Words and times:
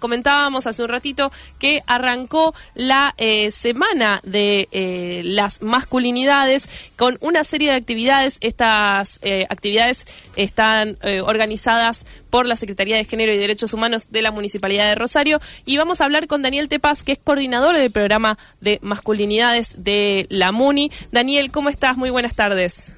Comentábamos 0.00 0.68
hace 0.68 0.84
un 0.84 0.90
ratito 0.90 1.32
que 1.58 1.82
arrancó 1.88 2.54
la 2.76 3.16
eh, 3.16 3.50
semana 3.50 4.20
de 4.22 4.68
eh, 4.70 5.22
las 5.24 5.60
masculinidades 5.60 6.68
con 6.94 7.18
una 7.20 7.42
serie 7.42 7.72
de 7.72 7.78
actividades. 7.78 8.38
Estas 8.40 9.18
eh, 9.22 9.48
actividades 9.50 10.06
están 10.36 10.98
organizadas 11.24 12.06
por 12.30 12.46
la 12.46 12.54
Secretaría 12.54 12.94
de 12.94 13.06
Género 13.06 13.32
y 13.32 13.38
Derechos 13.38 13.74
Humanos 13.74 14.12
de 14.12 14.22
la 14.22 14.30
Municipalidad 14.30 14.88
de 14.88 14.94
Rosario. 14.94 15.40
Y 15.64 15.78
vamos 15.78 16.00
a 16.00 16.04
hablar 16.04 16.28
con 16.28 16.42
Daniel 16.42 16.68
Tepaz, 16.68 17.02
que 17.02 17.10
es 17.10 17.18
coordinador 17.18 17.76
del 17.76 17.90
programa 17.90 18.38
de 18.60 18.78
masculinidades 18.82 19.82
de 19.82 20.26
la 20.30 20.52
MUNI. 20.52 20.92
Daniel, 21.10 21.50
¿cómo 21.50 21.70
estás? 21.70 21.96
Muy 21.96 22.10
buenas 22.10 22.36
tardes. 22.36 22.92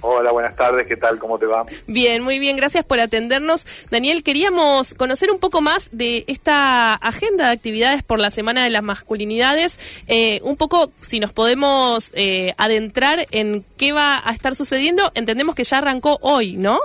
Hola, 0.00 0.30
buenas 0.30 0.54
tardes, 0.54 0.86
¿qué 0.86 0.96
tal? 0.96 1.18
¿Cómo 1.18 1.40
te 1.40 1.46
va? 1.46 1.64
Bien, 1.88 2.22
muy 2.22 2.38
bien, 2.38 2.56
gracias 2.56 2.84
por 2.84 3.00
atendernos. 3.00 3.66
Daniel, 3.90 4.22
queríamos 4.22 4.94
conocer 4.94 5.28
un 5.32 5.40
poco 5.40 5.60
más 5.60 5.88
de 5.90 6.22
esta 6.28 6.94
agenda 6.94 7.46
de 7.46 7.52
actividades 7.52 8.04
por 8.04 8.20
la 8.20 8.30
Semana 8.30 8.62
de 8.62 8.70
las 8.70 8.84
Masculinidades, 8.84 10.04
eh, 10.06 10.40
un 10.44 10.56
poco 10.56 10.92
si 11.00 11.18
nos 11.18 11.32
podemos 11.32 12.12
eh, 12.14 12.54
adentrar 12.58 13.26
en 13.32 13.64
qué 13.76 13.90
va 13.92 14.22
a 14.24 14.32
estar 14.32 14.54
sucediendo. 14.54 15.02
Entendemos 15.14 15.56
que 15.56 15.64
ya 15.64 15.78
arrancó 15.78 16.18
hoy, 16.22 16.56
¿no? 16.56 16.78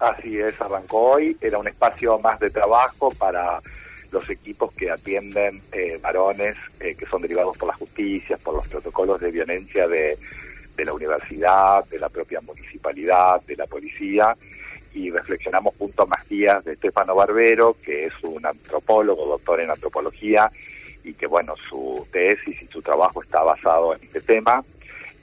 Así 0.00 0.38
es, 0.38 0.60
arrancó 0.60 1.12
hoy, 1.12 1.36
era 1.40 1.58
un 1.58 1.68
espacio 1.68 2.18
más 2.18 2.40
de 2.40 2.50
trabajo 2.50 3.12
para 3.12 3.60
los 4.10 4.28
equipos 4.28 4.74
que 4.74 4.90
atienden 4.90 5.62
eh, 5.70 5.98
varones 6.02 6.56
que 6.78 7.06
son 7.06 7.22
derivados 7.22 7.56
por 7.56 7.68
la 7.68 7.74
justicia, 7.74 8.36
por 8.38 8.54
los 8.54 8.66
protocolos 8.66 9.20
de 9.20 9.30
violencia 9.30 9.86
de 9.86 10.18
de 10.82 10.86
la 10.86 10.94
universidad, 10.94 11.84
de 11.84 11.98
la 12.00 12.08
propia 12.08 12.40
municipalidad, 12.40 13.40
de 13.42 13.54
la 13.54 13.66
policía, 13.66 14.36
y 14.92 15.10
reflexionamos 15.10 15.74
junto 15.78 16.02
a 16.02 16.06
Matías 16.06 16.64
de 16.64 16.72
Estefano 16.72 17.14
Barbero, 17.14 17.76
que 17.84 18.06
es 18.06 18.12
un 18.22 18.44
antropólogo, 18.44 19.26
doctor 19.26 19.60
en 19.60 19.70
antropología, 19.70 20.50
y 21.04 21.14
que 21.14 21.28
bueno, 21.28 21.54
su 21.68 22.04
tesis 22.10 22.60
y 22.60 22.66
su 22.66 22.82
trabajo 22.82 23.22
está 23.22 23.44
basado 23.44 23.94
en 23.94 24.02
este 24.02 24.20
tema, 24.22 24.64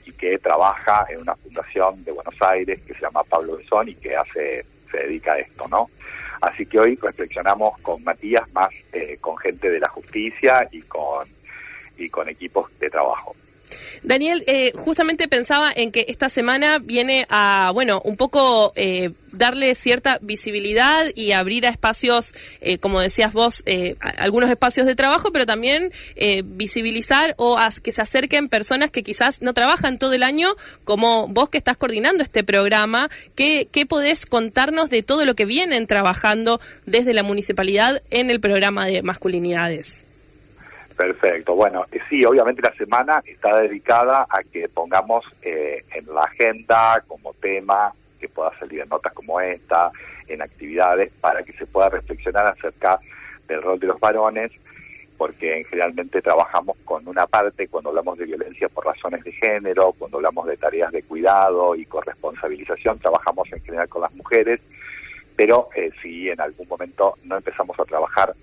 y 0.06 0.12
que 0.12 0.38
trabaja 0.38 1.04
en 1.10 1.20
una 1.20 1.36
fundación 1.36 2.02
de 2.04 2.12
Buenos 2.12 2.40
Aires 2.40 2.80
que 2.86 2.94
se 2.94 3.02
llama 3.02 3.22
Pablo 3.24 3.58
Besón 3.58 3.90
y 3.90 3.94
que 3.96 4.16
hace, 4.16 4.64
se 4.90 4.96
dedica 4.96 5.34
a 5.34 5.40
esto, 5.40 5.68
¿no? 5.68 5.90
Así 6.40 6.64
que 6.64 6.78
hoy 6.80 6.96
reflexionamos 6.96 7.78
con 7.82 8.02
Matías 8.02 8.50
más 8.54 8.70
eh, 8.94 9.18
con 9.20 9.36
gente 9.36 9.68
de 9.68 9.78
la 9.78 9.88
justicia 9.88 10.66
y 10.72 10.80
con, 10.80 11.28
y 11.98 12.08
con 12.08 12.30
equipos 12.30 12.70
de 12.78 12.88
trabajo. 12.88 13.36
Daniel, 14.02 14.44
eh, 14.46 14.72
justamente 14.74 15.28
pensaba 15.28 15.72
en 15.74 15.92
que 15.92 16.06
esta 16.08 16.28
semana 16.28 16.78
viene 16.78 17.26
a, 17.28 17.70
bueno, 17.74 18.00
un 18.04 18.16
poco 18.16 18.72
eh, 18.76 19.10
darle 19.32 19.74
cierta 19.74 20.18
visibilidad 20.22 21.06
y 21.14 21.32
abrir 21.32 21.66
a 21.66 21.70
espacios, 21.70 22.34
eh, 22.60 22.78
como 22.78 23.00
decías 23.00 23.32
vos, 23.32 23.62
algunos 24.18 24.50
espacios 24.50 24.86
de 24.86 24.94
trabajo, 24.94 25.30
pero 25.32 25.46
también 25.46 25.92
visibilizar 26.44 27.34
o 27.36 27.56
que 27.82 27.92
se 27.92 28.02
acerquen 28.02 28.48
personas 28.48 28.90
que 28.90 29.02
quizás 29.02 29.42
no 29.42 29.54
trabajan 29.54 29.98
todo 29.98 30.14
el 30.14 30.22
año, 30.22 30.54
como 30.84 31.28
vos 31.28 31.48
que 31.48 31.58
estás 31.58 31.76
coordinando 31.76 32.22
este 32.22 32.42
programa. 32.42 33.08
¿Qué, 33.36 33.68
qué 33.70 33.86
podés 33.86 34.26
contarnos 34.26 34.90
de 34.90 35.02
todo 35.02 35.24
lo 35.24 35.34
que 35.34 35.44
vienen 35.44 35.86
trabajando 35.86 36.60
desde 36.86 37.12
la 37.12 37.22
municipalidad 37.22 38.02
en 38.10 38.30
el 38.30 38.40
programa 38.40 38.86
de 38.86 39.02
masculinidades? 39.02 40.04
Perfecto. 41.00 41.54
Bueno, 41.54 41.86
sí, 42.10 42.26
obviamente 42.26 42.60
la 42.60 42.74
semana 42.74 43.22
está 43.24 43.58
dedicada 43.58 44.26
a 44.28 44.42
que 44.42 44.68
pongamos 44.68 45.24
eh, 45.40 45.82
en 45.94 46.14
la 46.14 46.24
agenda 46.24 47.02
como 47.08 47.32
tema 47.32 47.90
que 48.20 48.28
pueda 48.28 48.52
salir 48.58 48.80
en 48.80 48.88
notas 48.90 49.14
como 49.14 49.40
esta, 49.40 49.90
en 50.28 50.42
actividades, 50.42 51.10
para 51.18 51.42
que 51.42 51.54
se 51.54 51.64
pueda 51.64 51.88
reflexionar 51.88 52.48
acerca 52.48 53.00
del 53.48 53.62
rol 53.62 53.80
de 53.80 53.86
los 53.86 53.98
varones, 53.98 54.52
porque 55.16 55.64
generalmente 55.70 56.20
trabajamos 56.20 56.76
con 56.84 57.08
una 57.08 57.26
parte 57.26 57.68
cuando 57.68 57.88
hablamos 57.88 58.18
de 58.18 58.26
violencia 58.26 58.68
por 58.68 58.84
razones 58.84 59.24
de 59.24 59.32
género, 59.32 59.94
cuando 59.98 60.18
hablamos 60.18 60.48
de 60.48 60.58
tareas 60.58 60.92
de 60.92 61.02
cuidado 61.02 61.76
y 61.76 61.86
corresponsabilización, 61.86 62.98
trabajamos 62.98 63.50
en 63.50 63.62
general 63.62 63.88
con 63.88 64.02
las 64.02 64.12
mujeres, 64.12 64.60
pero 65.34 65.70
eh, 65.74 65.92
si 66.02 66.28
en 66.28 66.42
algún 66.42 66.68
momento 66.68 67.14
no 67.24 67.38
empezamos 67.38 67.80
a 67.80 67.86
trabajar 67.86 68.34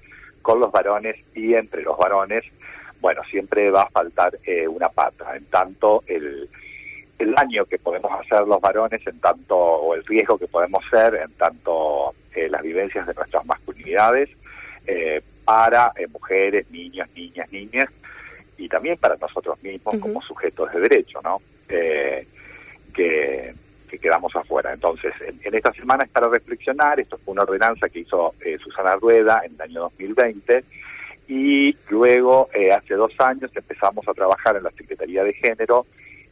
con 0.48 0.62
los 0.62 0.72
varones 0.72 1.18
y 1.36 1.56
entre 1.56 1.82
los 1.82 1.98
varones, 1.98 2.46
bueno, 3.02 3.22
siempre 3.30 3.70
va 3.70 3.82
a 3.82 3.90
faltar 3.90 4.40
eh, 4.46 4.66
una 4.66 4.88
pata, 4.88 5.36
en 5.36 5.44
tanto 5.48 6.06
el, 6.08 6.50
el 7.20 7.34
daño 7.34 7.66
que 7.66 7.78
podemos 7.78 8.10
hacer 8.14 8.48
los 8.48 8.62
varones, 8.62 9.06
en 9.06 9.20
tanto, 9.20 9.58
o 9.58 9.94
el 9.94 10.06
riesgo 10.06 10.38
que 10.38 10.48
podemos 10.48 10.86
ser, 10.90 11.16
en 11.16 11.34
tanto 11.34 12.16
eh, 12.34 12.48
las 12.50 12.62
vivencias 12.62 13.06
de 13.06 13.14
nuestras 13.14 13.46
masculinidades, 13.46 14.30
eh, 14.86 15.22
para 15.44 15.92
mujeres, 16.14 16.72
niños, 16.72 17.10
niñas, 17.14 17.52
niñas, 17.52 17.90
y 18.58 18.70
también 18.70 18.98
para 18.98 19.18
nosotros 19.18 19.62
mismos 19.62 19.98
como 19.98 20.22
sujetos 20.22 20.72
de 20.72 20.80
derecho, 20.80 21.20
¿no? 21.22 21.42
que 21.68 23.54
que 23.88 24.00
quedamos 24.00 24.36
afuera. 24.36 24.74
Entonces, 24.74 25.14
en, 25.22 25.56
esta 25.56 25.74
semana 25.74 26.04
es 26.04 26.10
para 26.10 26.28
reflexionar, 26.28 27.00
esto 27.00 27.18
fue 27.18 27.34
una 27.34 27.44
ordenanza 27.44 27.90
que 27.90 28.00
hizo 28.00 28.36
eh, 28.42 28.58
Susana 28.60 28.96
Rueda 28.96 29.42
en 29.46 29.56
el 29.56 29.62
año 29.62 29.82
2020, 29.82 30.64
y 31.28 31.76
luego, 31.90 32.50
eh, 32.54 32.72
hace 32.72 32.94
dos 32.94 33.14
años, 33.20 33.52
empezamos 33.54 34.08
a 34.08 34.14
trabajar 34.14 34.56
en 34.56 34.64
la 34.64 34.72
Secretaría 34.72 35.24
de 35.24 35.34
Género 35.34 35.86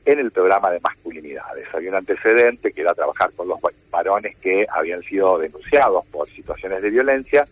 en 0.06 0.20
el 0.20 0.32
programa 0.32 0.72
de 0.72 0.80
masculinidades. 0.80 1.68
Había 1.74 1.90
un 1.90 1.96
antecedente 1.96 2.72
que 2.72 2.82
era 2.82 2.94
trabajar 2.94 3.32
con 3.36 3.48
los 3.48 3.60
varones 3.90 4.38
que 4.38 4.66
habían 4.70 5.02
sido 5.02 5.40
denunciados 5.40 6.06
por 6.08 6.30
situaciones 6.30 6.82
de 6.82 6.92
violencia, 6.92 7.46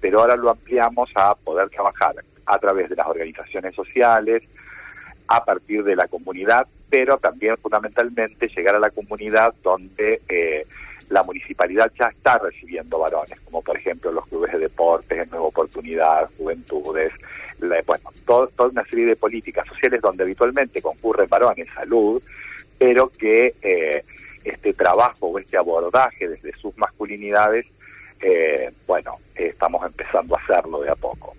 pero 0.00 0.20
ahora 0.20 0.36
lo 0.36 0.50
ampliamos 0.50 1.10
a 1.14 1.34
poder 1.36 1.70
trabajar 1.70 2.16
a 2.46 2.58
través 2.58 2.90
de 2.90 2.96
las 2.96 3.06
organizaciones 3.06 3.74
sociales, 3.74 4.42
a 5.28 5.44
partir 5.44 5.84
de 5.84 5.94
la 5.94 6.08
comunidad 6.08 6.66
pero 6.90 7.18
también 7.18 7.56
fundamentalmente 7.56 8.48
llegar 8.48 8.74
a 8.74 8.80
la 8.80 8.90
comunidad 8.90 9.54
donde 9.62 10.20
eh, 10.28 10.66
la 11.08 11.22
municipalidad 11.22 11.90
ya 11.98 12.06
está 12.08 12.38
recibiendo 12.38 12.98
varones, 12.98 13.38
como 13.40 13.62
por 13.62 13.76
ejemplo 13.76 14.12
los 14.12 14.26
clubes 14.26 14.52
de 14.52 14.58
deportes, 14.58 15.18
en 15.18 15.30
Nueva 15.30 15.46
Oportunidad, 15.46 16.28
Juventudes, 16.36 17.12
bueno, 17.86 18.10
toda 18.24 18.68
una 18.68 18.84
serie 18.84 19.06
de 19.06 19.16
políticas 19.16 19.66
sociales 19.68 20.00
donde 20.00 20.24
habitualmente 20.24 20.80
concurren 20.80 21.28
varones, 21.28 21.68
salud, 21.74 22.22
pero 22.78 23.10
que 23.10 23.54
eh, 23.60 24.04
este 24.44 24.72
trabajo 24.72 25.26
o 25.26 25.38
este 25.38 25.56
abordaje 25.56 26.28
desde 26.28 26.56
sus 26.56 26.76
masculinidades, 26.78 27.66
eh, 28.20 28.70
bueno, 28.86 29.18
estamos 29.34 29.84
empezando 29.84 30.36
a 30.36 30.40
hacerlo 30.40 30.80
de 30.80 30.90
a 30.90 30.96
poco. 30.96 31.34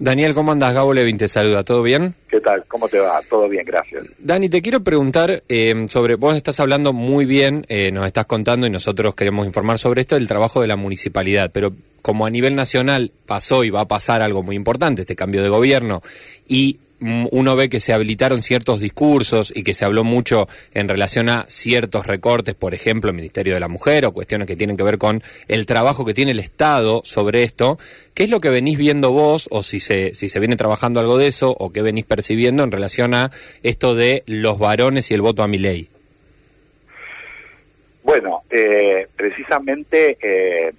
Daniel, 0.00 0.32
¿cómo 0.32 0.50
andas? 0.50 0.72
Gabo 0.72 0.94
Levin 0.94 1.18
te 1.18 1.28
saluda, 1.28 1.62
¿todo 1.62 1.82
bien? 1.82 2.14
¿Qué 2.26 2.40
tal? 2.40 2.64
¿Cómo 2.68 2.88
te 2.88 2.98
va? 2.98 3.20
Todo 3.28 3.46
bien, 3.50 3.66
gracias. 3.66 4.02
Dani, 4.18 4.48
te 4.48 4.62
quiero 4.62 4.82
preguntar 4.82 5.42
eh, 5.46 5.86
sobre, 5.90 6.14
vos 6.14 6.34
estás 6.36 6.58
hablando 6.58 6.94
muy 6.94 7.26
bien, 7.26 7.66
eh, 7.68 7.92
nos 7.92 8.06
estás 8.06 8.24
contando 8.24 8.66
y 8.66 8.70
nosotros 8.70 9.14
queremos 9.14 9.46
informar 9.46 9.78
sobre 9.78 10.00
esto, 10.00 10.14
del 10.14 10.26
trabajo 10.26 10.62
de 10.62 10.68
la 10.68 10.76
municipalidad, 10.76 11.50
pero 11.52 11.74
como 12.00 12.24
a 12.24 12.30
nivel 12.30 12.56
nacional 12.56 13.12
pasó 13.26 13.62
y 13.62 13.68
va 13.68 13.82
a 13.82 13.88
pasar 13.88 14.22
algo 14.22 14.42
muy 14.42 14.56
importante, 14.56 15.02
este 15.02 15.14
cambio 15.14 15.42
de 15.42 15.50
gobierno, 15.50 16.00
y 16.48 16.78
uno 17.00 17.56
ve 17.56 17.68
que 17.68 17.80
se 17.80 17.92
habilitaron 17.92 18.42
ciertos 18.42 18.80
discursos 18.80 19.52
y 19.54 19.62
que 19.62 19.74
se 19.74 19.84
habló 19.84 20.04
mucho 20.04 20.48
en 20.74 20.88
relación 20.88 21.28
a 21.28 21.44
ciertos 21.48 22.06
recortes, 22.06 22.54
por 22.54 22.74
ejemplo, 22.74 23.10
el 23.10 23.16
Ministerio 23.16 23.54
de 23.54 23.60
la 23.60 23.68
Mujer 23.68 24.04
o 24.04 24.12
cuestiones 24.12 24.46
que 24.46 24.56
tienen 24.56 24.76
que 24.76 24.82
ver 24.82 24.98
con 24.98 25.22
el 25.48 25.66
trabajo 25.66 26.04
que 26.04 26.14
tiene 26.14 26.32
el 26.32 26.40
Estado 26.40 27.00
sobre 27.04 27.42
esto. 27.42 27.78
¿Qué 28.14 28.24
es 28.24 28.30
lo 28.30 28.40
que 28.40 28.50
venís 28.50 28.76
viendo 28.76 29.12
vos 29.12 29.48
o 29.50 29.62
si 29.62 29.80
se, 29.80 30.12
si 30.14 30.28
se 30.28 30.40
viene 30.40 30.56
trabajando 30.56 31.00
algo 31.00 31.16
de 31.16 31.28
eso 31.28 31.56
o 31.58 31.70
qué 31.70 31.82
venís 31.82 32.04
percibiendo 32.04 32.64
en 32.64 32.72
relación 32.72 33.14
a 33.14 33.30
esto 33.62 33.94
de 33.94 34.22
los 34.26 34.58
varones 34.58 35.10
y 35.10 35.14
el 35.14 35.22
voto 35.22 35.42
a 35.42 35.48
mi 35.48 35.58
ley? 35.58 35.88
Bueno, 38.02 38.42
eh, 38.50 39.06
precisamente 39.16 40.18
eh, 40.20 40.72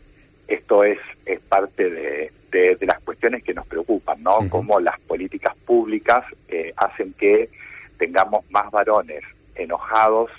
esto 0.47 0.83
es, 0.83 0.99
es 1.25 1.39
parte 1.39 1.89
de, 1.89 2.31
de, 2.51 2.77
las 2.81 2.99
cuestiones 2.99 3.43
que 3.43 3.53
nos 3.53 3.65
preocupan, 3.65 4.21
¿no? 4.21 4.39
Cómo 4.49 4.79
las 4.79 4.99
políticas 4.99 5.55
públicas 5.65 6.25
eh, 6.49 6.73
hacen 6.75 7.13
que 7.13 7.49
tengamos 7.97 8.49
más 8.51 8.69
varones 8.71 9.23
enojados 9.55 10.31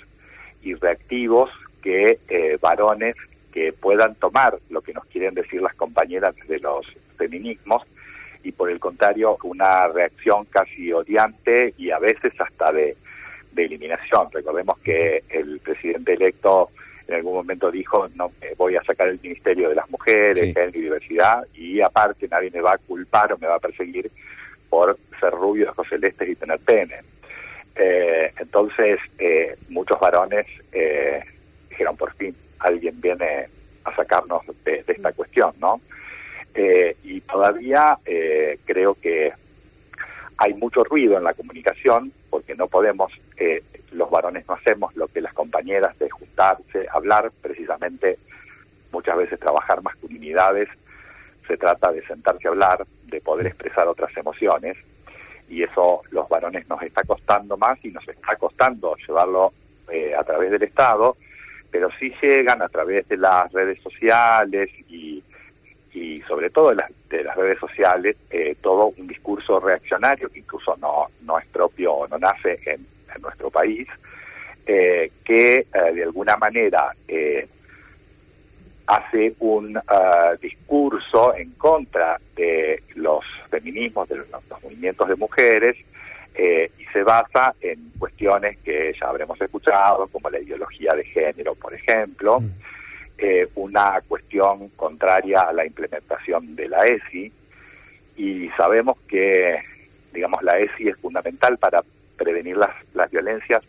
y 0.61 0.75
reactivos 0.75 1.49
que 1.81 2.19
eh, 2.29 2.57
varones 2.61 3.15
que 3.51 3.73
puedan 3.73 4.15
tomar 4.15 4.57
lo 4.69 4.81
que 4.81 4.93
nos 4.93 5.05
quieren 5.05 5.33
decir 5.33 5.61
las 5.61 5.75
compañeras 5.75 6.35
de 6.47 6.59
los 6.59 6.85
feminismos 7.17 7.83
y 8.43 8.51
por 8.51 8.69
el 8.69 8.79
contrario 8.79 9.37
una 9.43 9.87
reacción 9.87 10.45
casi 10.45 10.91
odiante 10.91 11.73
y 11.77 11.91
a 11.91 11.99
veces 11.99 12.33
hasta 12.39 12.71
de, 12.71 12.95
de 13.51 13.65
eliminación. 13.65 14.27
Recordemos 14.31 14.77
que 14.79 15.23
el 15.29 15.59
presidente 15.59 16.13
electo 16.13 16.69
en 17.07 17.15
algún 17.15 17.33
momento 17.33 17.71
dijo, 17.71 18.07
no, 18.15 18.31
voy 18.57 18.75
a 18.75 18.83
sacar 18.83 19.07
el 19.07 19.19
Ministerio 19.21 19.69
de 19.69 19.75
las 19.75 19.89
Mujeres, 19.89 20.53
Género 20.53 20.77
y 20.77 20.81
Diversidad, 20.81 21.45
y 21.53 21.81
aparte 21.81 22.27
nadie 22.27 22.51
me 22.51 22.61
va 22.61 22.73
a 22.73 22.77
culpar 22.77 23.33
o 23.33 23.37
me 23.37 23.47
va 23.47 23.55
a 23.55 23.59
perseguir 23.59 24.09
por 24.69 24.97
ser 25.19 25.31
rubio, 25.31 25.69
ojos 25.71 25.87
celestes 25.87 26.29
y 26.29 26.35
tener 26.35 26.59
pene. 26.59 26.95
Eh, 27.75 28.31
entonces, 28.37 28.99
eh, 29.17 29.55
muchos 29.69 29.99
varones 29.99 30.45
eh, 30.71 31.23
dijeron, 31.69 31.97
por 31.97 32.13
fin, 32.13 32.35
alguien 32.59 32.99
viene 33.01 33.47
a 33.83 33.95
sacarnos 33.95 34.41
de, 34.63 34.83
esta 34.87 35.11
cuestión, 35.11 35.53
¿no? 35.59 35.81
Eh, 36.55 36.95
y 37.03 37.21
todavía 37.21 37.97
eh, 38.05 38.59
creo 38.65 38.95
que 38.95 39.33
hay 40.37 40.53
mucho 40.53 40.83
ruido 40.83 41.17
en 41.17 41.23
la 41.23 41.33
comunicación 41.33 42.11
porque 42.29 42.55
no 42.55 42.67
podemos, 42.67 43.11
eh, 43.37 43.63
los 43.93 44.09
varones 44.09 44.47
no 44.47 44.55
hacemos 44.55 44.95
lo 44.95 45.07
que 45.07 45.21
las 45.21 45.33
compañeras 45.33 45.97
de 45.99 46.09
juntarse, 46.09 46.87
hablar, 46.91 47.31
precisamente 47.41 48.17
muchas 48.91 49.17
veces 49.17 49.39
trabajar 49.39 49.81
masculinidades, 49.81 50.69
se 51.47 51.57
trata 51.57 51.91
de 51.91 52.05
sentarse 52.05 52.47
a 52.47 52.51
hablar, 52.51 52.85
de 53.07 53.21
poder 53.21 53.47
expresar 53.47 53.87
otras 53.87 54.15
emociones 54.17 54.77
y 55.49 55.63
eso 55.63 56.01
los 56.11 56.27
varones 56.29 56.67
nos 56.69 56.81
está 56.81 57.03
costando 57.03 57.57
más 57.57 57.83
y 57.83 57.89
nos 57.89 58.07
está 58.07 58.35
costando 58.35 58.95
llevarlo 58.95 59.53
a 60.17 60.23
través 60.23 60.49
del 60.51 60.63
Estado, 60.63 61.17
pero 61.69 61.89
sí 61.99 62.13
llegan 62.21 62.61
a 62.61 62.69
través 62.69 63.07
de 63.07 63.17
las 63.17 63.51
redes 63.51 63.79
sociales 63.81 64.69
y 64.89 65.23
y 65.93 66.21
sobre 66.21 66.49
todo 66.49 66.69
de 66.69 66.75
las, 66.75 66.91
de 67.09 67.23
las 67.23 67.35
redes 67.35 67.59
sociales, 67.59 68.17
eh, 68.31 68.55
todo 68.61 68.93
un 68.97 69.07
discurso 69.07 69.59
reaccionario 69.59 70.29
que 70.29 70.39
incluso 70.39 70.75
no, 70.77 71.07
no 71.21 71.37
es 71.37 71.45
propio 71.47 71.93
o 71.93 72.07
no 72.07 72.17
nace 72.17 72.59
en, 72.65 72.85
nuestro 73.21 73.49
país, 73.49 73.87
eh, 74.65 75.11
que 75.23 75.57
eh, 75.57 75.67
de 75.93 76.03
alguna 76.03 76.37
manera 76.37 76.93
hace 78.85 79.33
un 79.39 79.79
discurso 80.41 81.35
en 81.35 81.51
contra 81.51 82.19
de 82.35 82.83
los 82.95 83.23
feminismos, 83.49 84.09
de 84.09 84.17
los, 84.17 84.27
movimientos 84.61 85.07
de 85.07 85.15
mujeres, 85.15 85.77
y 86.35 86.85
se 86.91 87.03
basa 87.03 87.53
en 87.61 87.91
cuestiones 87.99 88.57
que 88.57 88.93
ya 88.99 89.07
habremos 89.07 89.39
escuchado, 89.39 90.07
como 90.07 90.29
la 90.29 90.39
ideología 90.39 90.93
de 90.93 91.03
género, 91.05 91.55
por 91.55 91.73
ejemplo. 91.73 92.39
Mm. 92.39 92.49
Eh, 93.25 93.47
una 93.55 94.01
cuestión 94.07 94.69
contraria 94.69 95.41
a 95.41 95.53
la 95.53 95.65
implementación 95.65 96.55
de 96.55 96.67
la 96.67 96.85
ESI 96.85 97.31
y 98.17 98.49
sabemos 98.57 98.97
que, 99.07 99.61
digamos, 100.11 100.41
la 100.41 100.57
ESI 100.57 100.89
es 100.89 100.97
fundamental 100.97 101.57
para 101.59 101.83
prevenir 102.23 102.57
las, 102.57 102.71
las 102.93 103.11
violencias, 103.11 103.63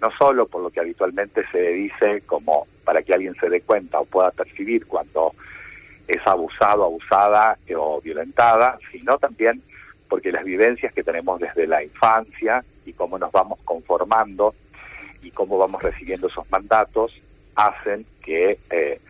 no 0.00 0.10
solo 0.10 0.46
por 0.46 0.62
lo 0.62 0.70
que 0.70 0.80
habitualmente 0.80 1.44
se 1.52 1.72
dice 1.72 2.22
como 2.26 2.66
para 2.84 3.02
que 3.02 3.14
alguien 3.14 3.34
se 3.36 3.48
dé 3.48 3.60
cuenta 3.60 4.00
o 4.00 4.04
pueda 4.04 4.30
percibir 4.32 4.86
cuando 4.86 5.32
es 6.08 6.20
abusado, 6.26 6.84
abusada 6.84 7.56
o 7.76 8.00
violentada, 8.00 8.78
sino 8.90 9.18
también 9.18 9.62
porque 10.08 10.32
las 10.32 10.44
vivencias 10.44 10.92
que 10.92 11.04
tenemos 11.04 11.40
desde 11.40 11.66
la 11.66 11.82
infancia 11.82 12.64
y 12.84 12.92
cómo 12.92 13.18
nos 13.18 13.32
vamos 13.32 13.60
conformando 13.64 14.54
y 15.22 15.30
cómo 15.30 15.56
vamos 15.56 15.82
recibiendo 15.82 16.26
esos 16.26 16.50
mandatos 16.50 17.12
hacen 17.54 18.04
que 18.22 18.58
eh, 18.70 19.00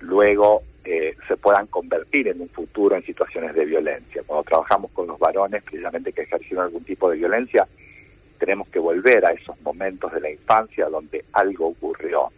luego 0.00 0.62
eh, 0.84 1.14
se 1.26 1.36
puedan 1.36 1.66
convertir 1.66 2.28
en 2.28 2.40
un 2.40 2.48
futuro 2.48 2.96
en 2.96 3.02
situaciones 3.02 3.54
de 3.54 3.66
violencia. 3.66 4.22
Cuando 4.26 4.44
trabajamos 4.44 4.90
con 4.92 5.06
los 5.06 5.18
varones, 5.18 5.62
precisamente 5.62 6.12
que 6.12 6.22
ejercieron 6.22 6.64
algún 6.64 6.82
tipo 6.84 7.10
de 7.10 7.18
violencia, 7.18 7.68
tenemos 8.38 8.68
que 8.68 8.78
volver 8.78 9.26
a 9.26 9.32
esos 9.32 9.60
momentos 9.60 10.12
de 10.12 10.20
la 10.20 10.30
infancia 10.30 10.88
donde 10.88 11.24
algo 11.32 11.68
ocurrió 11.68 12.30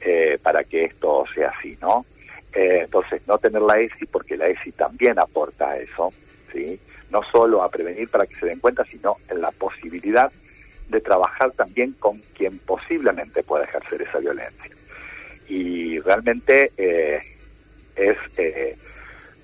eh, 0.00 0.38
para 0.42 0.64
que 0.64 0.84
esto 0.84 1.24
sea 1.34 1.50
así, 1.50 1.76
¿no? 1.80 2.06
entonces, 2.52 3.22
no 3.28 3.38
tener 3.38 3.62
la 3.62 3.78
ESI, 3.78 4.06
porque 4.06 4.36
la 4.36 4.48
ESI 4.48 4.72
también 4.72 5.20
aporta 5.20 5.70
a 5.70 5.76
eso, 5.76 6.10
¿sí? 6.52 6.80
No 7.08 7.22
solo 7.22 7.62
a 7.62 7.70
prevenir 7.70 8.08
para 8.08 8.26
que 8.26 8.34
se 8.34 8.46
den 8.46 8.58
cuenta, 8.58 8.84
sino 8.84 9.18
en 9.28 9.40
la 9.40 9.52
posibilidad 9.52 10.32
de 10.90 11.00
trabajar 11.00 11.52
también 11.52 11.92
con 11.92 12.18
quien 12.36 12.58
posiblemente 12.58 13.42
pueda 13.42 13.64
ejercer 13.64 14.02
esa 14.02 14.18
violencia. 14.18 14.70
Y 15.48 15.98
realmente 16.00 16.72
eh, 16.76 17.20
es 17.96 18.16
eh, 18.36 18.76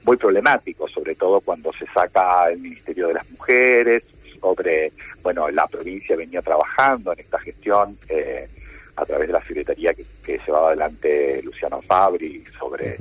muy 0.05 0.17
problemático, 0.17 0.88
sobre 0.88 1.14
todo 1.14 1.40
cuando 1.40 1.73
se 1.73 1.87
saca 1.87 2.50
el 2.50 2.58
Ministerio 2.58 3.08
de 3.08 3.14
las 3.14 3.31
Mujeres, 3.31 4.02
sobre, 4.41 4.93
bueno, 5.23 5.49
la 5.50 5.67
provincia 5.67 6.17
venía 6.17 6.43
trabajando 6.43 7.12
en 7.12 7.21
esta 7.21 7.38
gestión 7.38 7.99
eh, 8.09 8.49
a 8.97 9.05
través 9.05 9.27
de 9.27 9.33
la 9.33 9.44
secretaría 9.44 9.94
que, 9.94 10.05
llevaba 10.47 10.69
adelante 10.69 11.43
Luciano 11.43 11.81
Fabri 11.83 12.44
sobre... 12.59 12.97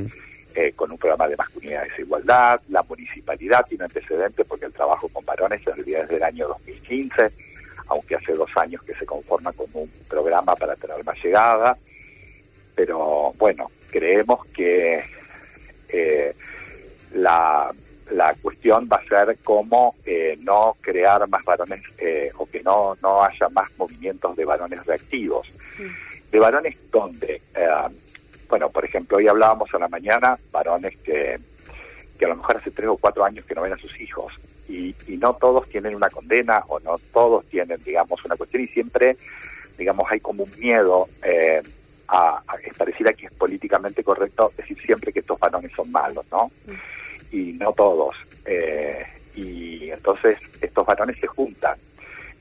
con 0.77 0.89
un 0.89 0.97
programa 0.97 1.27
de 1.27 1.35
masculinidad 1.35 1.85
y 1.85 1.89
desigualdad. 1.89 2.61
La 2.69 2.81
municipalidad 2.83 3.65
tiene 3.67 3.83
antecedentes 3.83 4.45
porque 4.47 4.65
el 4.65 4.71
trabajo 4.71 5.09
con 5.09 5.25
varones 5.25 5.61
se 5.61 5.83
desde 5.83 6.15
el 6.15 6.23
año 6.23 6.47
2015 6.47 7.29
aunque 7.87 8.15
hace 8.15 8.33
dos 8.33 8.49
años 8.55 8.81
que 8.83 8.95
se 8.95 9.05
conforma 9.05 9.51
como 9.53 9.81
un 9.81 9.91
programa 10.07 10.55
para 10.55 10.75
tener 10.75 11.03
más 11.03 11.21
llegada. 11.23 11.77
Pero 12.75 13.33
bueno, 13.37 13.71
creemos 13.89 14.45
que 14.47 15.03
eh, 15.89 16.35
la, 17.13 17.71
la 18.11 18.33
cuestión 18.41 18.87
va 18.91 18.97
a 18.97 19.07
ser 19.07 19.37
cómo 19.43 19.95
eh, 20.05 20.37
no 20.41 20.77
crear 20.81 21.27
más 21.27 21.43
varones 21.43 21.81
eh, 21.97 22.31
o 22.37 22.45
que 22.45 22.61
no, 22.61 22.97
no 23.01 23.23
haya 23.23 23.49
más 23.49 23.69
movimientos 23.77 24.35
de 24.35 24.45
varones 24.45 24.85
reactivos. 24.85 25.47
De 26.31 26.39
varones 26.39 26.77
donde, 26.91 27.41
bueno, 28.49 28.69
por 28.69 28.83
ejemplo, 28.83 29.17
hoy 29.17 29.27
hablábamos 29.27 29.73
a 29.73 29.79
la 29.79 29.87
mañana, 29.87 30.37
varones 30.51 30.97
que, 30.97 31.39
que 32.17 32.25
a 32.25 32.29
lo 32.29 32.35
mejor 32.35 32.57
hace 32.57 32.71
tres 32.71 32.89
o 32.89 32.97
cuatro 32.97 33.23
años 33.23 33.45
que 33.45 33.55
no 33.55 33.61
ven 33.61 33.73
a 33.73 33.77
sus 33.77 33.99
hijos 34.01 34.33
y, 34.67 34.95
no 35.17 35.33
todos 35.33 35.67
tienen 35.69 35.95
una 35.95 36.09
condena 36.09 36.61
o 36.67 36.79
no 36.79 36.95
todos 37.13 37.45
tienen, 37.45 37.79
digamos, 37.83 38.23
una 38.25 38.35
cuestión 38.35 38.63
y 38.63 38.67
siempre, 38.67 39.17
digamos, 39.77 40.11
hay 40.11 40.19
como 40.19 40.43
un 40.43 40.51
miedo 40.59 41.07
eh, 41.23 41.61
a, 42.07 42.37
a, 42.37 42.57
pareciera 42.77 43.13
que 43.13 43.27
es 43.27 43.31
políticamente 43.31 44.03
correcto 44.03 44.51
decir 44.55 44.79
siempre 44.81 45.11
que 45.11 45.19
estos 45.19 45.39
varones 45.39 45.71
son 45.75 45.91
malos, 45.91 46.25
¿no? 46.31 46.51
Y 47.35 47.53
no 47.53 47.73
todos. 47.73 48.15
Eh, 48.45 49.05
y 49.35 49.89
entonces 49.89 50.39
estos 50.61 50.85
varones 50.85 51.17
se 51.17 51.27
juntan 51.27 51.77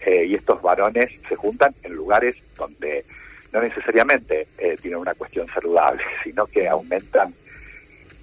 eh, 0.05 0.27
y 0.27 0.35
estos 0.35 0.63
varones 0.63 1.11
se 1.29 1.35
juntan 1.35 1.75
en 1.83 1.95
lugares 1.95 2.37
donde 2.57 3.05
no 3.53 3.61
necesariamente 3.61 4.47
tienen 4.81 4.99
una 4.99 5.15
cuestión 5.15 5.47
saludable, 5.49 6.03
sino 6.25 6.47
que 6.47 6.69
aumentan 6.69 7.33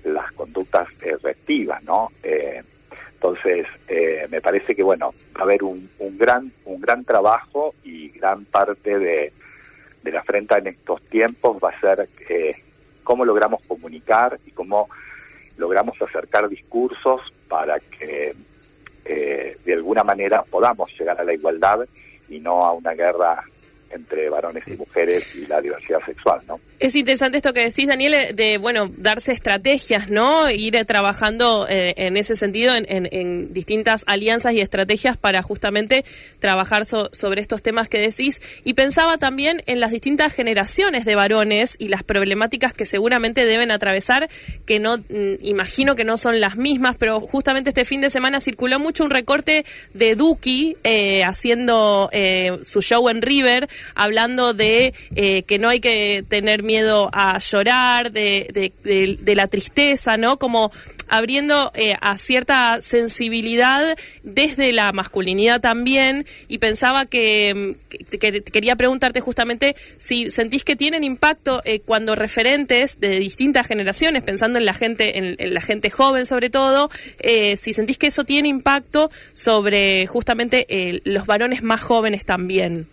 las 0.04 0.32
conductas 0.34 0.88
reactivas, 1.22 1.82
¿no? 1.84 2.12
Entonces, 3.22 3.68
eh, 3.88 4.28
me 4.32 4.42
parece 4.42 4.76
que, 4.76 4.82
bueno, 4.82 5.14
va 5.38 5.42
a 5.42 5.44
haber 5.44 5.64
un, 5.64 5.88
un, 6.00 6.18
gran, 6.18 6.52
un 6.66 6.82
gran 6.82 7.06
trabajo 7.06 7.76
y 7.84 8.10
gran 8.10 8.46
parte 8.46 8.98
de, 8.98 9.32
de 10.02 10.12
la 10.12 10.24
frente 10.24 10.56
en 10.56 10.68
estos 10.68 11.04
tiempos 11.04 11.58
va 11.64 11.70
a 11.70 11.80
ser 11.80 12.10
eh, 12.28 12.56
cómo 13.04 13.24
logramos 13.24 13.62
comunicar 13.68 14.40
y 14.48 14.52
cómo 14.52 14.90
logramos 15.57 16.01
acercar 16.01 16.50
discursos 16.50 17.21
para 17.48 17.80
que 17.80 18.33
eh, 19.06 19.58
de 19.63 19.74
alguna 19.74 20.03
manera 20.03 20.43
podamos 20.43 20.91
llegar 20.98 21.20
a 21.20 21.24
la 21.24 21.34
igualdad 21.34 21.86
y 22.29 22.39
no 22.39 22.65
a 22.65 22.74
una 22.74 22.93
guerra 22.93 23.43
entre 23.93 24.29
varones 24.29 24.63
y 24.67 24.71
mujeres 24.71 25.36
y 25.36 25.48
la 25.48 25.62
diversidad 25.62 26.00
sexual, 26.05 26.39
¿no? 26.48 26.60
Es 26.79 26.95
interesante 26.95 27.38
esto 27.38 27.53
que 27.53 27.62
decís, 27.62 27.88
Daniel, 27.88 28.36
de, 28.36 28.57
bueno, 28.57 28.89
darse 28.98 29.31
estrategias, 29.31 30.10
¿no? 30.10 30.50
Ir 30.50 30.83
trabajando 30.86 31.67
eh, 31.69 31.93
en 31.98 32.17
ese 32.17 32.36
sentido 32.36 32.74
en, 32.75 33.53
distintas 33.53 34.03
alianzas 34.07 34.53
y 34.53 34.62
estrategias 34.62 35.17
para 35.17 35.41
justamente 35.41 36.03
trabajar 36.39 36.86
sobre 36.86 37.41
estos 37.41 37.62
temas 37.62 37.88
que 37.89 38.00
decís. 38.00 38.41
Y 38.63 38.74
pensaba 38.74 39.17
también 39.17 39.62
en 39.67 39.79
las 39.79 39.91
distintas 39.91 40.33
generaciones 40.33 41.05
de 41.05 41.15
varones 41.15 41.75
y 41.77 41.88
las 41.89 42.03
problemáticas 42.03 42.74
que 42.74 42.86
seguramente 42.86 43.45
deben 43.45 43.71
atravesar, 43.71 44.29
que 44.65 44.79
no, 44.79 44.98
mm, 44.98 45.36
imagino 45.41 45.95
que 45.95 46.03
no 46.03 46.17
son 46.17 46.39
las 46.39 46.55
mismas, 46.55 46.95
pero 46.98 47.19
justamente 47.19 47.69
este 47.69 47.86
fin 47.86 48.01
de 48.01 48.10
semana 48.10 48.39
circuló 48.39 48.79
mucho 48.79 49.03
un 49.03 49.10
recorte 49.10 49.65
de 49.93 50.15
Duki 50.15 50.77
eh, 50.83 51.24
haciendo 51.24 52.10
eh, 52.12 52.57
su 52.63 52.81
show 52.81 53.10
en 53.10 53.21
River, 53.21 53.69
hablando 53.96 54.54
de 54.54 54.94
eh, 55.16 55.44
que 55.44 55.60
no 55.60 55.70
hay 55.70 55.80
que 55.80 56.24
tener 56.28 56.64
miedo 56.64 57.10
a 57.14 57.40
llorar, 57.40 58.12
de, 58.12 58.72
de, 58.84 59.36
la 59.36 59.48
tristeza, 59.48 60.18
¿no? 60.18 60.38
Como 60.38 60.72
abriendo 61.08 61.72
eh, 61.76 61.96
a 62.00 62.18
cierta 62.18 62.82
sensibilidad 62.82 63.98
desde 64.24 64.72
la 64.72 64.92
masculinidad 64.94 65.60
también 65.60 66.26
y 66.48 66.58
pensaba 66.60 67.06
que, 67.06 67.76
quería 68.20 68.76
preguntarte 68.76 69.20
justamente 69.20 69.76
si 69.98 70.32
sentís 70.32 70.64
que 70.64 70.76
tienen 70.76 71.04
impacto 71.04 71.62
eh, 71.66 71.82
cuando 71.82 72.16
referentes 72.16 73.00
de 73.00 73.20
distintas 73.20 73.68
generaciones, 73.68 74.24
pensando 74.24 74.58
en 74.58 74.66
la 74.66 74.74
gente, 74.74 75.18
en, 75.18 75.54
la 75.54 75.62
gente 75.62 75.90
joven 75.90 76.26
sobre 76.26 76.50
todo, 76.50 76.90
si 77.58 77.74
sentís 77.74 77.98
que 77.98 78.08
eso 78.08 78.24
tiene 78.24 78.48
impacto 78.48 79.12
sobre 79.34 80.08
justamente 80.08 81.02
los 81.04 81.26
varones 81.26 81.62
más 81.62 81.82
jóvenes 81.82 82.26
también. 82.26 82.88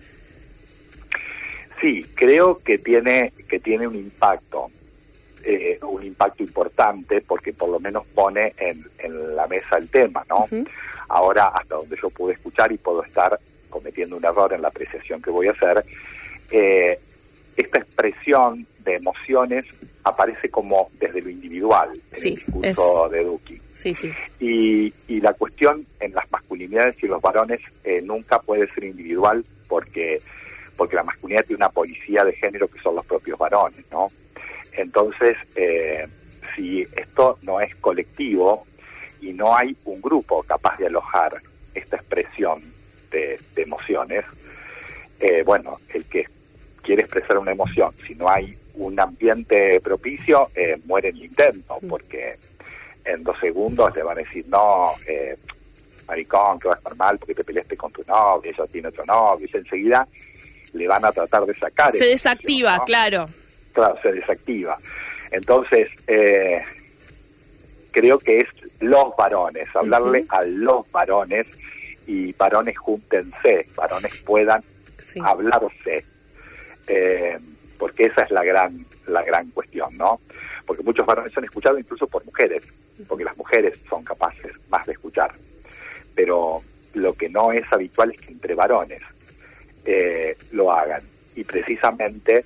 Sí, 1.80 2.04
creo 2.14 2.58
que 2.58 2.78
tiene, 2.78 3.32
que 3.48 3.60
tiene 3.60 3.86
un 3.86 3.94
impacto, 3.94 4.70
eh, 5.44 5.78
un 5.82 6.04
impacto 6.04 6.42
importante 6.42 7.20
porque 7.20 7.52
por 7.52 7.68
lo 7.68 7.78
menos 7.78 8.04
pone 8.06 8.54
en, 8.58 8.84
en 8.98 9.36
la 9.36 9.46
mesa 9.46 9.78
el 9.78 9.88
tema, 9.88 10.24
¿no? 10.28 10.46
Ahora, 11.08 11.46
hasta 11.46 11.76
donde 11.76 11.96
yo 12.02 12.10
pude 12.10 12.34
escuchar 12.34 12.72
y 12.72 12.78
puedo 12.78 13.02
estar 13.02 13.38
cometiendo 13.70 14.16
un 14.16 14.24
error 14.24 14.52
en 14.52 14.62
la 14.62 14.68
apreciación 14.68 15.22
que 15.22 15.30
voy 15.30 15.46
a 15.48 15.52
hacer, 15.52 15.84
eh, 16.50 16.98
esta 17.56 17.78
expresión 17.78 18.66
de 18.84 18.96
emociones 18.96 19.64
aparece 20.04 20.48
como 20.48 20.90
desde 20.98 21.20
lo 21.20 21.28
individual 21.28 21.90
en 22.12 22.28
el 22.28 22.34
discurso 22.34 23.08
de 23.10 23.24
Duki. 23.24 23.60
Sí, 23.72 23.94
sí. 23.94 24.12
Y, 24.40 24.92
y, 25.06 25.20
la 25.20 25.34
cuestión 25.34 25.84
en 26.00 26.12
las 26.12 26.30
masculinidades 26.30 26.96
y 27.02 27.06
los 27.06 27.20
varones 27.20 27.60
eh, 27.84 28.00
nunca 28.02 28.40
puede 28.40 28.72
ser 28.72 28.84
individual 28.84 29.44
porque, 29.68 30.20
porque 30.78 30.96
la 30.96 31.02
masculinidad 31.02 31.44
tiene 31.44 31.56
una 31.56 31.70
policía 31.70 32.24
de 32.24 32.32
género 32.32 32.68
que 32.68 32.80
son 32.80 32.94
los 32.94 33.04
propios 33.04 33.36
varones, 33.36 33.84
¿no? 33.90 34.08
Entonces, 34.72 35.36
eh, 35.56 36.06
si 36.54 36.82
esto 36.96 37.38
no 37.42 37.60
es 37.60 37.74
colectivo 37.76 38.64
y 39.20 39.32
no 39.32 39.54
hay 39.54 39.76
un 39.84 40.00
grupo 40.00 40.44
capaz 40.44 40.78
de 40.78 40.86
alojar 40.86 41.42
esta 41.74 41.96
expresión 41.96 42.60
de, 43.10 43.38
emociones, 43.56 44.24
eh, 45.18 45.42
bueno, 45.42 45.78
el 45.92 46.04
que 46.04 46.26
quiere 46.80 47.02
expresar 47.02 47.38
una 47.38 47.52
emoción, 47.52 47.92
si 48.06 48.14
no 48.14 48.30
hay 48.30 48.56
un 48.74 48.98
ambiente 49.00 49.80
propicio, 49.80 50.48
eh, 50.54 50.78
muere 50.84 51.08
en 51.08 51.16
el 51.16 51.24
intento, 51.24 51.78
porque 51.88 52.36
en 53.04 53.24
dos 53.24 53.36
segundos 53.40 53.94
le 53.96 54.02
van 54.04 54.18
a 54.18 54.22
decir, 54.22 54.46
no, 54.48 54.92
eh, 55.06 55.36
maricón, 56.06 56.58
que 56.58 56.68
va 56.68 56.74
a 56.74 56.78
estar 56.78 56.96
mal 56.96 57.18
porque 57.18 57.34
te 57.34 57.44
peleaste 57.44 57.76
con 57.76 57.92
tu 57.92 58.02
novio, 58.06 58.50
ella 58.50 58.66
tiene 58.66 58.88
otro 58.88 59.04
novio, 59.04 59.48
y 59.52 59.56
enseguida 59.56 60.06
le 60.74 60.86
van 60.86 61.04
a 61.04 61.12
tratar 61.12 61.44
de 61.46 61.54
sacar. 61.54 61.92
Se 61.92 62.04
desactiva, 62.04 62.82
claro. 62.84 63.26
Claro, 63.72 63.98
se 64.02 64.12
desactiva. 64.12 64.76
Entonces, 65.30 65.88
eh, 66.06 66.62
creo 67.90 68.18
que 68.18 68.38
es 68.38 68.46
los 68.80 69.16
varones, 69.16 69.68
hablarle 69.74 70.24
a 70.28 70.42
los 70.42 70.90
varones 70.90 71.46
y 72.06 72.32
varones 72.32 72.78
júntense, 72.78 73.66
varones 73.74 74.18
puedan 74.18 74.62
hablarse, 75.22 76.04
eh, 76.86 77.38
porque 77.78 78.06
esa 78.06 78.22
es 78.22 78.30
la 78.30 78.44
gran 78.44 78.86
la 79.06 79.22
gran 79.22 79.50
cuestión, 79.50 79.96
¿no? 79.96 80.20
Porque 80.66 80.82
muchos 80.82 81.06
varones 81.06 81.32
son 81.32 81.44
escuchados 81.44 81.80
incluso 81.80 82.06
por 82.06 82.24
mujeres, 82.24 82.62
porque 83.06 83.24
las 83.24 83.36
mujeres 83.36 83.78
son 83.88 84.04
capaces 84.04 84.52
más 84.68 84.86
de 84.86 84.92
escuchar, 84.92 85.32
pero 86.14 86.62
lo 86.94 87.14
que 87.14 87.28
no 87.28 87.52
es 87.52 87.64
habitual 87.72 88.10
es 88.10 88.20
que 88.20 88.32
entre 88.32 88.54
varones 88.54 89.02
eh, 89.90 90.36
lo 90.52 90.70
hagan 90.70 91.00
y 91.34 91.44
precisamente 91.44 92.44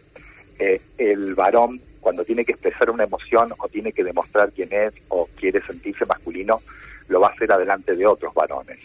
eh, 0.60 0.80
el 0.96 1.34
varón 1.34 1.80
cuando 2.00 2.24
tiene 2.24 2.44
que 2.44 2.52
expresar 2.52 2.88
una 2.88 3.02
emoción 3.02 3.52
o 3.58 3.68
tiene 3.68 3.92
que 3.92 4.04
demostrar 4.04 4.52
quién 4.52 4.68
es 4.72 4.92
o 5.08 5.28
quiere 5.36 5.60
sentirse 5.62 6.06
masculino, 6.06 6.60
lo 7.08 7.20
va 7.20 7.28
a 7.28 7.30
hacer 7.32 7.50
adelante 7.50 7.96
de 7.96 8.06
otros 8.06 8.32
varones. 8.32 8.78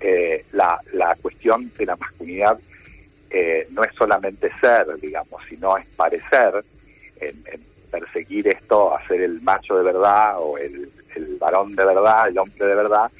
Eh, 0.00 0.44
la, 0.52 0.80
la 0.92 1.16
cuestión 1.20 1.72
de 1.76 1.86
la 1.86 1.96
masculinidad 1.96 2.60
eh, 3.28 3.66
no 3.70 3.82
es 3.82 3.92
solamente 3.96 4.50
ser, 4.60 4.86
digamos, 5.00 5.42
sino 5.48 5.76
es 5.76 5.86
parecer, 5.96 6.64
en, 7.20 7.42
perseguir 7.90 8.46
esto, 8.46 8.96
hacer 8.96 9.20
el 9.20 9.40
macho 9.40 9.76
de 9.76 9.82
verdad 9.82 10.36
o 10.38 10.56
el, 10.58 10.88
el, 11.16 11.36
varón 11.38 11.74
de 11.74 11.84
verdad, 11.84 12.28
el 12.28 12.38
hombre 12.38 12.66
de 12.66 12.74
verdad, 12.76 13.10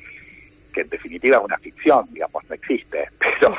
que 0.72 0.82
en 0.82 0.88
definitiva 0.88 1.38
es 1.38 1.44
una 1.44 1.58
ficción, 1.58 2.06
digamos, 2.12 2.48
no 2.48 2.54
existe, 2.54 3.08
pero, 3.18 3.52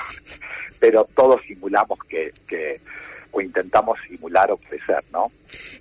pero 0.82 1.08
todos 1.16 1.40
simulamos 1.44 2.00
que, 2.10 2.34
que 2.48 2.82
o 3.32 3.42
intentamos 3.42 3.98
simular 4.08 4.52
o 4.52 4.58
crecer, 4.58 5.04
¿no? 5.12 5.32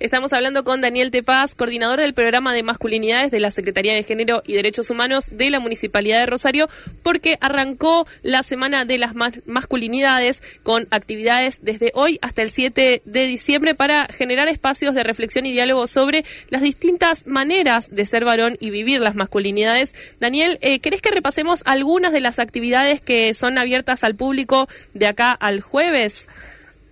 Estamos 0.00 0.32
hablando 0.32 0.64
con 0.64 0.80
Daniel 0.80 1.10
Tepaz, 1.10 1.54
coordinador 1.54 2.00
del 2.00 2.14
programa 2.14 2.52
de 2.54 2.62
masculinidades 2.62 3.30
de 3.30 3.40
la 3.40 3.50
Secretaría 3.50 3.94
de 3.94 4.02
Género 4.02 4.42
y 4.46 4.54
Derechos 4.54 4.90
Humanos 4.90 5.36
de 5.36 5.50
la 5.50 5.60
Municipalidad 5.60 6.18
de 6.18 6.26
Rosario, 6.26 6.68
porque 7.02 7.38
arrancó 7.40 8.06
la 8.22 8.42
Semana 8.42 8.84
de 8.84 8.98
las 8.98 9.14
Masculinidades 9.46 10.42
con 10.62 10.88
actividades 10.90 11.60
desde 11.62 11.92
hoy 11.94 12.18
hasta 12.22 12.42
el 12.42 12.50
7 12.50 13.02
de 13.04 13.26
diciembre 13.26 13.74
para 13.74 14.06
generar 14.06 14.48
espacios 14.48 14.94
de 14.94 15.04
reflexión 15.04 15.46
y 15.46 15.52
diálogo 15.52 15.86
sobre 15.86 16.24
las 16.48 16.62
distintas 16.62 17.26
maneras 17.26 17.94
de 17.94 18.06
ser 18.06 18.24
varón 18.24 18.56
y 18.58 18.70
vivir 18.70 19.00
las 19.00 19.14
masculinidades. 19.14 19.94
Daniel, 20.18 20.58
eh, 20.62 20.80
¿querés 20.80 21.02
que 21.02 21.10
repasemos 21.10 21.62
algunas 21.66 22.12
de 22.12 22.20
las 22.20 22.38
actividades 22.38 23.00
que 23.00 23.34
son 23.34 23.58
abiertas 23.58 24.02
al 24.02 24.14
público 24.14 24.68
de 24.94 25.06
acá 25.06 25.32
al 25.32 25.60
jueves? 25.60 26.28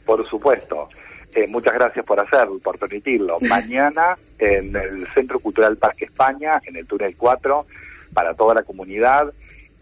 Por 0.08 0.26
supuesto. 0.26 0.88
Eh, 1.34 1.46
muchas 1.48 1.74
gracias 1.74 2.02
por 2.02 2.18
hacerlo, 2.18 2.58
por 2.64 2.78
permitirlo. 2.78 3.36
Mañana 3.46 4.16
en 4.38 4.74
el 4.74 5.06
Centro 5.08 5.38
Cultural 5.38 5.76
Parque 5.76 6.06
España, 6.06 6.62
en 6.64 6.76
el 6.76 6.86
túnel 6.86 7.14
4, 7.14 7.66
para 8.14 8.32
toda 8.32 8.54
la 8.54 8.62
comunidad, 8.62 9.30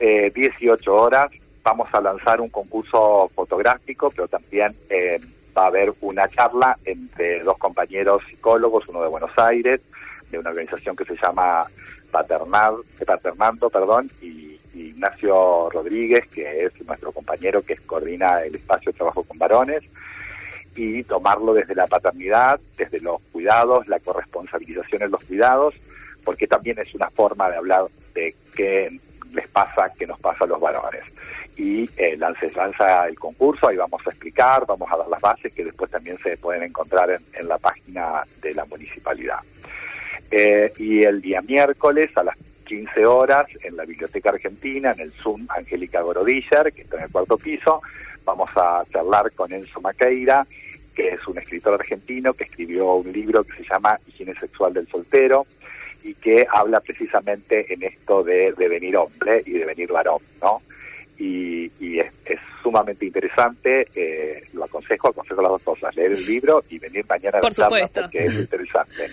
18 0.00 0.34
eh, 0.68 0.92
horas, 0.92 1.30
vamos 1.62 1.88
a 1.94 2.00
lanzar 2.00 2.40
un 2.40 2.48
concurso 2.48 3.30
fotográfico, 3.36 4.10
pero 4.10 4.26
también 4.26 4.74
eh, 4.90 5.20
va 5.56 5.62
a 5.62 5.66
haber 5.68 5.92
una 6.00 6.26
charla 6.26 6.76
entre 6.84 7.44
dos 7.44 7.56
compañeros 7.56 8.20
psicólogos, 8.28 8.88
uno 8.88 9.02
de 9.02 9.08
Buenos 9.08 9.38
Aires, 9.38 9.80
de 10.28 10.40
una 10.40 10.50
organización 10.50 10.96
que 10.96 11.04
se 11.04 11.14
llama 11.14 11.62
Paternal, 12.10 12.78
Paternando, 13.06 13.70
perdón, 13.70 14.10
y 14.20 14.58
Ignacio 14.74 15.70
Rodríguez, 15.70 16.26
que 16.26 16.64
es 16.64 16.72
nuestro 16.84 17.12
compañero 17.12 17.62
que 17.62 17.76
coordina 17.76 18.40
el 18.42 18.56
espacio 18.56 18.90
de 18.90 18.96
trabajo 18.96 19.22
con 19.22 19.38
varones 19.38 19.84
y 20.76 21.02
tomarlo 21.04 21.54
desde 21.54 21.74
la 21.74 21.86
paternidad, 21.86 22.60
desde 22.76 23.00
los 23.00 23.20
cuidados, 23.32 23.88
la 23.88 23.98
corresponsabilización 24.00 25.02
en 25.02 25.10
los 25.10 25.24
cuidados, 25.24 25.74
porque 26.24 26.46
también 26.46 26.78
es 26.78 26.94
una 26.94 27.10
forma 27.10 27.50
de 27.50 27.56
hablar 27.56 27.86
de 28.14 28.34
qué 28.54 29.00
les 29.32 29.48
pasa, 29.48 29.92
qué 29.96 30.06
nos 30.06 30.18
pasa 30.20 30.44
a 30.44 30.46
los 30.46 30.60
varones. 30.60 31.02
Y 31.56 31.88
eh, 31.96 32.16
lanza 32.16 33.08
el 33.08 33.18
concurso, 33.18 33.68
ahí 33.68 33.76
vamos 33.76 34.02
a 34.06 34.10
explicar, 34.10 34.64
vamos 34.66 34.88
a 34.92 34.96
dar 34.96 35.08
las 35.08 35.20
bases 35.20 35.54
que 35.54 35.64
después 35.64 35.90
también 35.90 36.18
se 36.18 36.36
pueden 36.36 36.62
encontrar 36.64 37.10
en, 37.10 37.48
la 37.48 37.58
página 37.58 38.24
de 38.42 38.54
la 38.54 38.64
municipalidad. 38.66 39.38
Eh, 40.30 40.72
y 40.78 41.02
el 41.04 41.22
día 41.22 41.40
miércoles 41.40 42.10
a 42.16 42.24
las 42.24 42.36
15 42.66 43.06
horas 43.06 43.46
en 43.62 43.76
la 43.76 43.84
Biblioteca 43.84 44.30
Argentina, 44.30 44.92
en 44.92 45.00
el 45.00 45.12
Zoom 45.12 45.46
Angélica 45.48 46.02
Gorodiller, 46.02 46.72
que 46.72 46.82
está 46.82 46.96
en 46.96 47.04
el 47.04 47.10
cuarto 47.10 47.38
piso, 47.38 47.80
vamos 48.24 48.50
a 48.56 48.82
charlar 48.92 49.32
con 49.32 49.52
Enzo 49.52 49.80
Maqueira, 49.80 50.46
que 50.96 51.08
es 51.10 51.28
un 51.28 51.38
escritor 51.38 51.74
argentino 51.74 52.32
que 52.32 52.44
escribió 52.44 52.94
un 52.94 53.12
libro 53.12 53.44
que 53.44 53.52
se 53.58 53.68
llama 53.68 54.00
Higiene 54.08 54.34
Sexual 54.40 54.72
del 54.72 54.88
Soltero 54.88 55.46
y 56.02 56.14
que 56.14 56.46
habla 56.50 56.80
precisamente 56.80 57.72
en 57.72 57.82
esto 57.82 58.24
de 58.24 58.52
devenir 58.52 58.96
hombre 58.96 59.42
y 59.44 59.52
devenir 59.52 59.92
varón, 59.92 60.20
¿no? 60.40 60.62
Y, 61.18 61.70
es, 61.98 62.40
sumamente 62.62 63.06
interesante, 63.06 63.86
eh, 63.94 64.44
lo 64.52 64.64
aconsejo, 64.64 65.08
aconsejo 65.08 65.40
las 65.40 65.50
dos 65.52 65.62
cosas, 65.62 65.94
leer 65.94 66.12
el 66.12 66.26
libro 66.26 66.64
y 66.68 66.78
venir 66.78 67.06
mañana 67.08 67.38
a 67.38 67.40
Por 67.40 67.56
la 67.58 67.68
porque 67.68 68.24
es 68.24 68.40
interesante. 68.40 69.08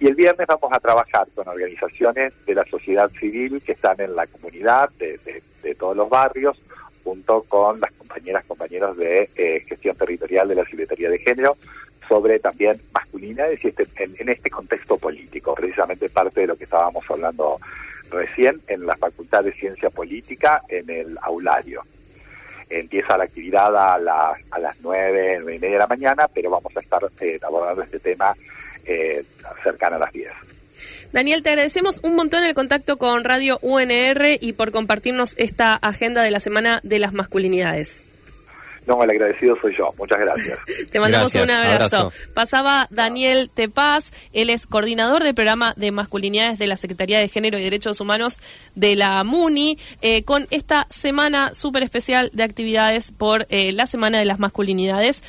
Y 0.00 0.06
el 0.08 0.14
viernes 0.14 0.46
vamos 0.46 0.70
a 0.72 0.80
trabajar 0.80 1.28
con 1.34 1.46
organizaciones 1.48 2.32
de 2.44 2.54
la 2.54 2.64
sociedad 2.64 3.10
civil 3.18 3.62
que 3.64 3.72
están 3.72 4.00
en 4.00 4.14
la 4.14 4.26
comunidad 4.26 4.90
de, 4.98 5.18
de 5.62 5.74
todos 5.76 5.96
los 5.96 6.08
barrios, 6.08 6.58
junto 7.02 7.42
con 7.42 7.80
las 7.80 7.92
compañeras, 7.92 8.44
compañeros 8.44 8.96
de 8.96 9.30
eh, 9.36 9.64
gestión 9.66 9.96
territorial 9.96 10.48
de 10.48 10.54
la 10.54 10.64
Secretaría 10.64 11.10
de 11.10 11.18
Género, 11.18 11.56
sobre 12.08 12.40
también 12.40 12.76
masculinidades 12.92 13.64
y 13.64 13.68
este, 13.68 13.86
en, 13.96 14.28
este 14.28 14.50
contexto 14.50 14.98
político, 14.98 15.54
precisamente 15.54 16.08
parte 16.08 16.40
de 16.40 16.48
lo 16.48 16.56
que 16.56 16.64
estábamos 16.64 17.04
hablando 17.08 17.60
recién 18.10 18.60
en 18.66 18.84
la 18.84 18.96
Facultad 18.96 19.44
de 19.44 19.52
Ciencia 19.52 19.90
Política 19.90 20.62
en 20.68 20.90
el 20.90 21.16
aulario. 21.22 21.82
Empieza 22.68 23.16
la 23.16 23.24
actividad 23.24 23.74
a, 23.76 23.94
a 23.94 24.58
las 24.58 24.80
nueve, 24.80 25.38
nueve 25.40 25.56
y 25.56 25.58
media 25.60 25.74
de 25.74 25.78
la 25.78 25.86
mañana, 25.86 26.28
pero 26.28 26.50
vamos 26.50 26.76
a 26.76 26.80
estar 26.80 27.02
eh, 27.20 27.38
abordando 27.42 27.82
este 27.82 28.00
tema 28.00 28.34
eh, 28.84 29.24
cercano 29.62 29.96
a 29.96 30.00
las 30.00 30.12
diez. 30.12 30.32
Daniel, 31.12 31.42
te 31.42 31.50
agradecemos 31.50 32.00
un 32.04 32.14
montón 32.14 32.44
el 32.44 32.54
contacto 32.54 32.96
con 32.96 33.24
Radio 33.24 33.58
UNR 33.62 34.38
y 34.40 34.52
por 34.52 34.70
compartirnos 34.70 35.36
esta 35.38 35.74
agenda 35.74 36.22
de 36.22 36.30
la 36.30 36.40
Semana 36.40 36.80
de 36.84 37.00
las 37.00 37.12
Masculinidades. 37.12 38.06
No, 38.86 39.02
el 39.04 39.10
agradecido 39.10 39.56
soy 39.60 39.76
yo. 39.76 39.94
Muchas 39.98 40.18
gracias. 40.18 40.58
Te 40.90 40.98
mandamos 41.00 41.34
un 41.34 41.50
abrazo. 41.50 42.12
Pasaba 42.34 42.88
Daniel 42.90 43.50
Tepaz, 43.52 44.10
él 44.32 44.50
es 44.50 44.66
coordinador 44.66 45.22
del 45.22 45.34
programa 45.34 45.74
de 45.76 45.90
masculinidades 45.90 46.58
de 46.58 46.66
la 46.66 46.76
Secretaría 46.76 47.18
de 47.18 47.28
Género 47.28 47.58
y 47.58 47.62
Derechos 47.62 48.00
Humanos 48.00 48.40
de 48.74 48.96
la 48.96 49.22
MUNI, 49.22 49.78
eh, 50.02 50.24
con 50.24 50.46
esta 50.50 50.86
semana 50.90 51.54
súper 51.54 51.82
especial 51.82 52.30
de 52.32 52.42
actividades 52.42 53.12
por 53.12 53.46
eh, 53.50 53.72
la 53.72 53.86
Semana 53.86 54.18
de 54.18 54.24
las 54.24 54.38
Masculinidades. 54.38 55.22